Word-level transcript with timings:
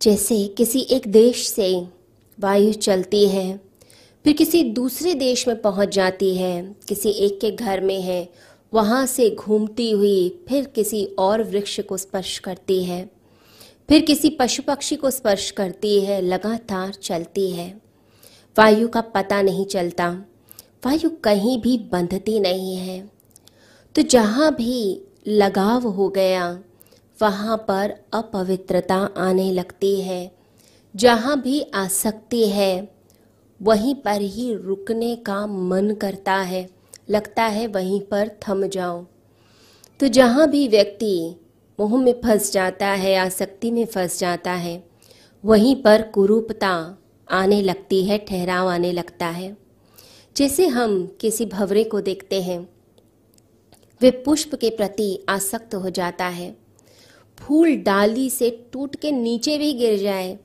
जैसे 0.00 0.46
किसी 0.48 0.80
एक 0.90 1.06
देश 1.08 1.46
से 1.46 1.86
वायु 2.38 2.72
चलती 2.72 3.26
है, 3.28 3.60
फिर 4.24 4.32
किसी 4.32 4.62
दूसरे 4.62 5.14
देश 5.14 5.46
में 5.48 5.60
पहुँच 5.60 5.88
जाती 5.88 6.34
है, 6.36 6.76
किसी 6.88 7.10
एक 7.10 7.40
के 7.40 7.50
घर 7.50 7.80
में 7.80 8.00
है, 8.00 8.28
वहाँ 8.72 9.06
से 9.06 9.30
घूमती 9.30 9.90
हुई 9.90 10.44
फिर 10.48 10.64
किसी 10.64 11.04
और 11.18 11.42
वृक्ष 11.42 11.80
को 11.80 11.96
स्पर्श 11.96 12.38
करती 12.38 12.82
है, 12.84 13.10
फिर 13.88 14.00
किसी 14.00 14.30
पशु 14.30 14.62
पक्षी 14.62 14.96
को 14.96 15.10
स्पर्श 15.10 15.50
करती 15.50 16.00
है, 16.00 16.20
लगातार 16.20 16.92
चलती 16.92 17.50
है। 17.50 17.68
वायु 18.56 18.88
का 18.88 19.00
पता 19.00 19.42
नहीं 19.42 19.66
चलता, 19.66 20.08
वायु 20.86 21.10
कहीं 21.24 21.60
भी 21.62 21.76
बंधती 21.92 22.38
नहीं 22.40 22.76
है। 22.76 23.00
तो 23.96 24.02
जहाँ 24.02 24.54
भी 24.54 25.02
लगाव 25.28 25.86
हो 25.86 26.08
गया 26.08 26.48
वहाँ 27.20 27.56
पर 27.68 27.94
अपवित्रता 28.14 28.96
आने 29.18 29.50
लगती 29.52 30.00
है। 30.00 30.30
जहाँ 30.94 31.40
भी 31.40 31.60
आसक्ति 31.74 32.46
है, 32.48 32.88
वहीं 33.60 33.94
पर 33.94 34.20
ही 34.20 34.52
रुकने 34.54 35.14
का 35.16 35.46
मन 35.46 35.94
करता 36.00 36.34
है। 36.34 36.68
लगता 37.10 37.42
है 37.42 37.66
वहीं 37.66 38.00
पर 38.00 38.30
थम 38.42 38.66
जाओ 38.66 39.04
तो 40.00 40.08
जहाँ 40.08 40.48
भी 40.50 40.66
व्यक्ति 40.68 41.36
मोह 41.78 41.96
में 41.96 42.12
फंस 42.20 42.52
जाता 42.52 42.86
है, 42.86 43.14
आसक्ति 43.16 43.70
में 43.70 43.84
फंस 43.86 44.18
जाता 44.20 44.52
है, 44.52 44.82
वहीं 45.44 45.74
पर 45.82 46.02
कुरूपता 46.14 46.98
आने 47.28 47.60
लगती 47.62 48.04
है, 48.04 48.18
ठहराव 48.18 48.68
आने 48.68 48.92
लगता 48.92 49.26
है। 49.26 49.56
जैसे 50.36 50.66
हम 50.66 51.06
किसी 51.20 51.46
भवरे 51.46 51.84
को 51.84 52.00
देखते 52.00 52.40
हैं, 52.42 52.58
वे 54.00 54.10
पुष्प 54.24 54.54
के 54.54 54.70
प्रति 54.70 55.24
आसक्त 55.28 55.74
हो 55.74 55.90
जाता 55.90 56.26
है। 56.26 56.65
फूल 57.38 57.76
डाली 57.76 58.28
से 58.30 58.50
टूट 58.72 58.96
के 58.96 59.12
नीचे 59.12 59.58
भी 59.58 59.72
गिर 59.72 59.98
जाए 59.98 60.38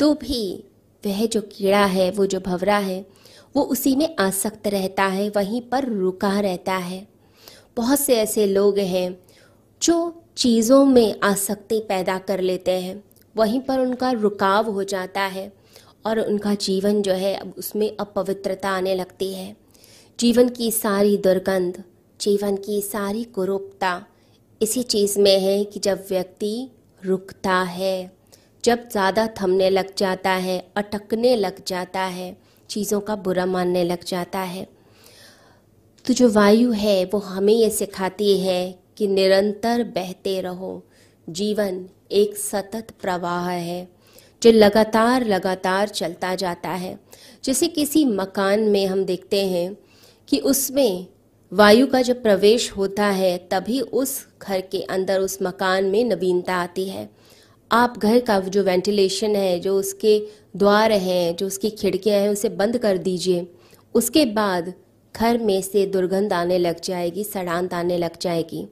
तो 0.00 0.14
भी 0.14 0.64
वह 1.04 1.26
जो 1.26 1.40
कीड़ा 1.40 1.84
है, 1.84 2.10
वो 2.10 2.26
जो 2.26 2.40
भवरा 2.40 2.78
है, 2.78 3.04
वो 3.56 3.62
उसी 3.62 3.94
में 3.96 4.16
आसक्त 4.18 4.66
रहता 4.66 5.04
है, 5.04 5.28
वहीं 5.30 5.60
पर 5.62 5.84
रुका 5.84 6.40
रहता 6.40 6.76
है। 6.76 7.06
बहुत 7.76 8.00
से 8.00 8.16
ऐसे 8.16 8.46
लोग 8.46 8.78
हैं 8.78 9.18
जो 9.82 10.22
चीज़ों 10.36 10.84
में 10.84 11.20
आसक्ति 11.20 11.78
पैदा 11.80 12.18
कर 12.18 12.40
लेते 12.40 12.70
हैं, 12.70 13.02
वहीं 13.36 13.60
पर 13.60 13.78
उनका 13.78 14.10
रुकाव 14.10 14.70
हो 14.70 14.84
जाता 14.84 15.20
है 15.20 15.52
और 16.06 16.20
उनका 16.20 16.54
जीवन 16.54 17.02
जो 17.02 17.12
है, 17.12 17.34
अब 17.34 17.54
उसमें 17.58 17.96
अपवित्रता 18.00 18.70
आने 18.70 18.94
लगती 18.94 19.32
है। 19.34 19.56
जीवन 20.20 20.48
की 20.48 20.70
सारी 20.70 21.16
दुर्गंध, 21.16 21.82
जीवन 22.20 22.56
की 22.56 22.80
सारी 22.82 23.24
कुरूपता 23.24 24.06
इसी 24.60 24.82
चीज़ 24.84 25.18
में 25.20 25.38
है 25.40 25.64
कि 25.64 25.80
जब 25.80 26.04
व्यक्ति 26.08 26.68
रुकता 27.00 27.60
है, 27.62 28.10
जब 28.64 28.88
ज़्यादा 28.90 29.26
थमने 29.40 29.68
लग 29.70 29.94
जाता 29.96 30.30
है, 30.30 30.58
अटकने 30.76 31.34
लग 31.36 31.62
जाता 31.66 32.00
है, 32.00 32.36
चीज़ों 32.70 33.00
का 33.00 33.16
बुरा 33.16 33.46
मानने 33.46 33.84
लग 33.84 34.04
जाता 34.04 34.40
है 34.40 34.66
तो 36.04 36.14
जो 36.14 36.28
वायु 36.28 36.70
है 36.72 37.04
वो 37.04 37.18
हमें 37.18 37.52
ये 37.52 37.68
सिखाती 37.70 38.38
है 38.38 38.78
कि 38.96 39.06
निरंतर 39.08 39.82
बहते 39.94 40.40
रहो। 40.40 40.82
जीवन 41.28 41.84
एक 42.12 42.36
सतत 42.36 42.92
प्रवाह 43.02 43.48
है, 43.48 43.88
जो 44.42 44.50
लगातार 44.52 45.24
लगातार 45.26 45.88
चलता 45.88 46.34
जाता 46.34 46.70
है। 46.70 46.98
जैसे 47.44 47.68
किसी 47.68 48.04
मकान 48.04 48.60
में 48.62 48.86
हम 48.86 49.04
देखते 49.04 49.44
हैं 49.46 49.76
कि 50.28 50.38
उसमें 50.44 51.06
वायु 51.52 51.86
का 51.86 52.00
जब 52.02 52.22
प्रवेश 52.22 52.70
होता 52.72 53.06
है, 53.06 53.36
तभी 53.50 53.80
उस 53.80 54.26
घर 54.42 54.60
के 54.60 54.80
अंदर, 54.82 55.20
उस 55.20 55.38
मकान 55.42 55.84
में 55.84 56.04
नवीनता 56.04 56.54
आती 56.54 56.88
है। 56.88 57.08
आप 57.72 57.98
घर 57.98 58.18
का 58.20 58.38
जो 58.40 58.62
वेंटिलेशन 58.62 59.36
है, 59.36 59.60
जो 59.60 59.78
उसके 59.78 60.18
द्वार 60.56 60.92
हैं, 60.92 61.36
जो 61.36 61.46
उसकी 61.46 61.70
खिड़कियाँ 61.70 62.18
हैं, 62.20 62.28
उसे 62.28 62.48
बंद 62.48 62.78
कर 62.78 62.98
दीजिए। 62.98 63.46
उसके 63.94 64.24
बाद 64.24 64.72
घर 65.14 65.38
में 65.38 65.62
से 65.62 65.86
दुर्गंध 65.86 66.32
आने 66.32 66.58
लग 66.58 66.80
जाएगी, 66.80 67.24
सड़ांत 67.24 67.74
आने 67.74 67.98
लग 67.98 68.18
जाएगी, 68.20 68.66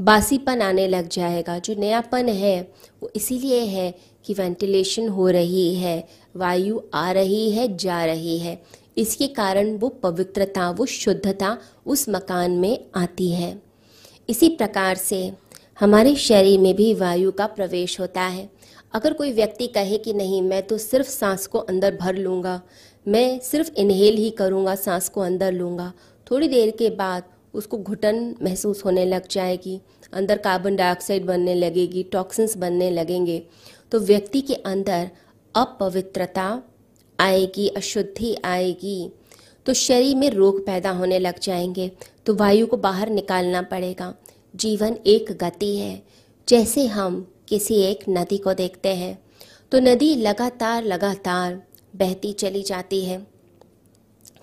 बासीपन 0.00 0.62
आने 0.62 0.88
लग 0.88 1.08
जाएगा। 1.08 1.58
जो 1.58 1.74
नयापन 1.74 2.28
है, 2.28 2.60
वो 3.02 3.10
इसीलिए 3.16 3.60
है 3.60 3.94
कि 4.24 4.34
वेंटिलेशन 4.34 5.08
हो 5.08 5.28
रही 5.28 5.74
है, 5.74 6.08
वायु 6.36 6.80
आ 6.94 7.10
रही 7.12 7.50
है, 7.50 7.76
जा 7.76 8.04
रही 8.04 8.38
है। 8.38 8.62
इसके 8.96 9.26
कारण 9.28 9.76
वो 9.76 9.88
पवित्रता, 10.02 10.70
वो 10.70 10.86
शुद्धता 10.86 11.56
उस 11.86 12.08
मकान 12.08 12.50
में 12.50 12.78
आती 12.94 13.30
है। 13.30 13.56
इसी 14.28 14.48
प्रकार 14.48 14.94
से 14.96 15.32
हमारे 15.80 16.14
शरीर 16.16 16.60
में 16.60 16.74
भी 16.76 16.92
वायु 16.94 17.32
का 17.32 17.46
प्रवेश 17.46 17.98
होता 18.00 18.22
है। 18.22 18.48
अगर 18.92 19.12
कोई 19.12 19.32
व्यक्ति 19.32 19.66
कहे 19.66 19.98
कि 19.98 20.12
नहीं, 20.12 20.42
मैं 20.42 20.62
तो 20.62 20.78
सिर्फ़ 20.78 21.08
सांस 21.08 21.46
को 21.46 21.58
अंदर 21.58 21.96
भर 21.96 22.16
लूँगा, 22.16 22.60
मैं 23.06 23.38
सिर्फ़ 23.40 23.70
इनहेल 23.72 24.16
ही 24.16 24.30
करूँगा, 24.30 24.74
सांस 24.74 25.08
को 25.08 25.20
अंदर 25.20 25.52
लूँगा, 25.52 25.92
थोड़ी 26.26 26.48
देर 26.48 26.70
के 26.70 26.90
बाद 26.90 27.24
उसको 27.54 27.78
घुटन 27.78 28.34
महसूस 28.42 28.84
होने 28.84 29.04
लग 29.04 29.28
जाएगी, 29.28 29.80
अंदर 30.12 30.38
कार्बन 30.38 30.76
डाइऑक्साइड 30.76 31.24
बनने 31.26 31.54
लगेगी, 31.54 32.02
टॉक्सिन्स 32.02 32.56
बनने 32.56 32.90
लगेंगे 32.90 33.42
तो 33.92 33.98
व्यक्ति 34.00 34.40
के 34.40 34.54
अंदर 34.54 35.10
अपवित्रता 35.54 36.62
आएगी, 37.20 37.68
अशुद्धि 37.68 38.36
आएगी 38.44 39.10
तो 39.66 39.72
शरीर 39.72 40.16
में 40.16 40.28
रोग 40.30 40.64
पैदा 40.66 40.90
होने 40.90 41.18
लग 41.18 41.38
जाएँगे 41.38 41.90
तो 42.26 42.34
वायु 42.34 42.66
को 42.66 42.76
बाहर 42.76 43.10
निकालना 43.10 43.62
पड़ेगा। 43.62 44.14
जीवन 44.56 44.96
एक 45.06 45.32
गति 45.32 45.76
है। 45.76 46.02
जैसे 46.48 46.86
हम 46.86 47.32
किसी 47.48 47.74
एक 47.74 48.04
नदी 48.08 48.38
को 48.38 48.54
देखते 48.54 48.88
हैं 48.88 49.18
तो 49.72 49.80
नदी 49.80 50.14
लगातार 50.14 50.84
लगातार 50.84 51.62
बहती 51.96 52.32
चली 52.32 52.62
जाती 52.62 53.04
है। 53.04 53.26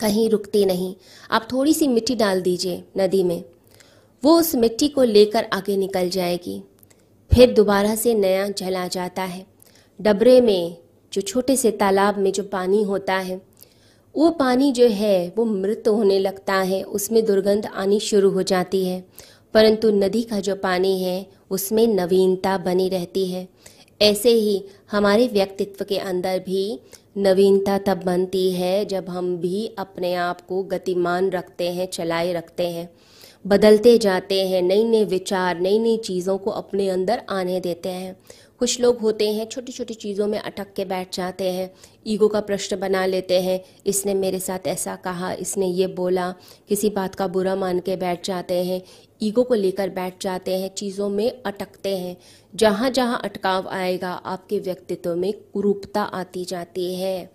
कहीं 0.00 0.28
रुकती 0.30 0.64
नहीं। 0.64 0.94
आप 1.30 1.48
थोड़ी 1.52 1.74
सी 1.74 1.88
मिट्टी 1.88 2.14
डाल 2.14 2.42
दीजिए 2.42 2.84
नदी 2.98 3.22
में। 3.24 3.44
वो 4.22 4.38
उस 4.40 4.54
मिट्टी 4.54 4.88
को 4.88 5.02
लेकर 5.02 5.44
आगे 5.52 5.76
निकल 5.76 6.08
जाएगी। 6.08 6.62
फिर 7.32 7.52
दोबारा 7.52 7.94
से 7.94 8.14
नया 8.14 8.48
जल 8.48 8.76
आ 8.76 8.86
जाता 8.88 9.22
है। 9.22 9.46
डबरे 10.00 10.40
में 10.40 10.76
जो 11.14 11.20
छोटे 11.20 11.56
से 11.56 11.70
तालाब 11.70 12.18
में 12.18 12.32
जो 12.32 12.42
पानी 12.42 12.82
होता 12.82 13.14
है, 13.14 13.42
वो 14.16 14.30
पानी 14.30 14.72
जो 14.72 14.86
है, 14.86 15.32
वो 15.36 15.44
मृत 15.44 15.84
होने 15.88 16.18
लगता 16.18 16.54
है, 16.54 16.82
उसमें 16.82 17.24
दुर्गंध 17.24 17.66
आनी 17.66 18.00
शुरू 18.00 18.30
हो 18.30 18.42
जाती 18.42 18.84
है। 18.84 19.04
परंतु 19.54 19.90
नदी 19.90 20.22
का 20.22 20.40
जो 20.40 20.56
पानी 20.56 21.02
है, 21.02 21.26
उसमें 21.50 21.86
नवीनता 21.86 22.58
बनी 22.58 22.88
रहती 22.88 23.26
है। 23.26 23.48
ऐसे 24.02 24.30
ही 24.30 24.64
हमारे 24.90 25.28
व्यक्तित्व 25.28 25.84
के 25.84 25.98
अंदर 25.98 26.38
भी 26.38 26.80
नवीनता 27.18 27.78
तब 27.78 28.02
बनती 28.04 28.52
है 28.52 28.84
जब 28.84 29.08
हम 29.08 29.36
भी 29.36 29.74
अपने 29.78 30.14
आप 30.14 30.40
को 30.40 30.62
गतिमान 30.62 31.30
रखते 31.30 31.72
हैं, 31.72 31.86
चलाए 31.86 32.32
रखते 32.32 32.68
हैं। 32.68 32.90
बदलते 33.46 33.98
जाते 33.98 34.48
हैं 34.48 34.62
नई 34.62 34.84
नई 34.84 35.04
विचार 35.04 35.60
नई 35.60 35.78
नई 35.78 35.96
चीज़ों 35.96 36.38
को 36.38 36.50
अपने 36.50 36.88
अंदर 36.88 37.22
आने 37.28 37.60
देते 37.60 37.88
हैं। 37.88 38.16
कुछ 38.64 38.80
लोग 38.80 38.98
होते 38.98 39.28
हैं 39.32 39.44
छोटी 39.46 39.72
छोटी 39.72 39.94
चीज़ों 39.94 40.26
में 40.26 40.38
अटक 40.38 40.72
के 40.76 40.84
बैठ 40.84 41.16
जाते 41.16 41.50
हैं, 41.52 41.70
ईगो 42.06 42.28
का 42.28 42.40
प्रश्न 42.40 42.76
बना 42.80 43.04
लेते 43.06 43.40
हैं, 43.40 43.60
इसने 43.86 44.14
मेरे 44.14 44.38
साथ 44.38 44.66
ऐसा 44.66 44.94
कहा, 44.96 45.32
इसने 45.32 45.66
ये 45.66 45.86
बोला, 45.86 46.30
किसी 46.68 46.90
बात 46.90 47.14
का 47.14 47.26
बुरा 47.28 47.56
मान 47.56 47.80
के 47.80 47.96
बैठ 47.96 48.24
जाते 48.26 48.64
हैं, 48.64 48.80
ईगो 49.22 49.42
को 49.42 49.54
लेकर 49.54 49.90
बैठ 49.90 50.22
जाते 50.22 50.56
हैं, 50.58 50.74
चीज़ों 50.74 51.08
में 51.08 51.42
अटकते 51.42 51.96
हैं। 51.96 52.16
जहाँ 52.54 52.90
जहाँ 52.90 53.20
अटकाव 53.24 53.68
आएगा, 53.68 54.12
आपके 54.12 54.58
व्यक्तित्व 54.58 55.14
में 55.16 55.32
कुरूपता 55.54 56.02
आती 56.02 56.44
जाती 56.44 56.94
है। 56.94 57.30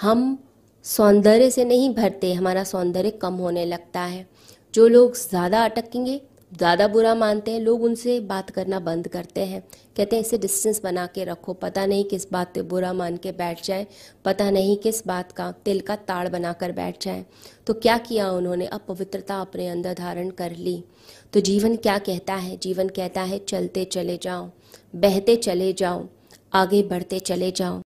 हम 0.00 0.38
सौंदर्य 0.84 1.50
से 1.50 1.64
नहीं 1.64 1.94
भरते, 1.94 2.32
हमारा 2.32 2.64
सौंदर्य 2.64 3.10
कम 3.10 3.34
होने 3.36 3.64
लगता 3.64 4.00
है। 4.00 4.26
जो 4.74 4.88
लोग 4.88 5.16
ज़्यादा 5.18 5.64
अटकेंगे 5.64 6.20
ज़्यादा 6.52 6.86
बुरा 6.88 7.14
मानते 7.14 7.50
हैं, 7.50 7.60
लोग 7.60 7.82
उनसे 7.82 8.18
बात 8.20 8.50
करना 8.50 8.78
बंद 8.80 9.08
करते 9.08 9.40
हैं। 9.40 9.60
कहते 9.96 10.16
हैं, 10.16 10.22
इसे 10.22 10.38
डिस्टेंस 10.38 10.80
बना 10.82 11.06
के 11.06 11.24
रखो। 11.24 11.52
पता 11.54 11.84
नहीं 11.86 12.04
किस 12.04 12.26
बात 12.32 12.52
पे 12.54 12.62
बुरा 12.62 12.92
मान 12.92 13.16
के 13.16 13.32
बैठ 13.32 13.62
जाए। 13.64 13.86
पता 14.24 14.50
नहीं 14.50 14.76
किस 14.76 15.06
बात 15.06 15.32
का 15.32 15.50
तिल 15.64 15.80
का 15.80 15.96
ताड़ 16.02 16.28
बनाकर 16.28 16.72
बैठ 16.72 17.02
जाए। 17.04 17.24
तो 17.66 17.74
क्या 17.74 17.96
किया 17.98 18.30
उन्होंने? 18.30 18.66
अपवित्रता 18.68 19.40
अपने 19.40 19.68
अंदर 19.68 19.94
धारण 19.94 20.30
कर 20.30 20.56
ली। 20.56 20.82
तो 21.32 21.40
जीवन 21.40 21.76
क्या 21.76 21.96
कहता 21.98 22.34
है? 22.34 22.56
जीवन 22.56 22.88
कहता 22.88 23.22
है, 23.22 23.38
चलते 23.38 23.84
चले 23.84 24.18
जाओ, 24.22 24.50
बहते 24.96 25.36
चले 25.36 25.72
जाओ, 25.72 26.06
आगे 26.52 26.82
बढ़ते 26.82 27.18
चले 27.20 27.50
जाओ। 27.50 27.80